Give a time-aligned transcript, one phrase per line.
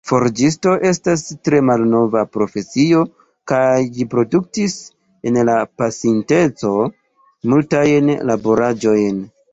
[0.09, 3.03] Forĝisto estas tre malnova profesio
[3.53, 4.75] kaj ĝi produktis,
[5.31, 6.75] en la pasinteco,
[7.53, 9.23] multajn laboraĵojn.